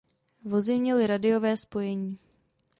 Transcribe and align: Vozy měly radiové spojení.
Vozy 0.43 0.77
měly 0.79 1.07
radiové 1.07 1.57
spojení. 1.57 2.17